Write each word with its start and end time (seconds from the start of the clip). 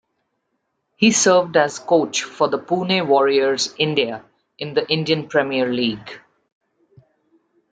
He 0.95 1.11
served 1.11 1.55
as 1.57 1.77
coach 1.77 2.23
for 2.23 2.47
the 2.49 2.57
Pune 2.57 3.05
Warriors 3.07 3.75
India 3.77 4.25
in 4.57 4.73
the 4.73 4.83
Indian 4.91 5.27
Premier 5.27 5.71
League. 5.71 6.19